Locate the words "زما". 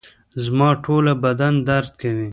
0.43-0.69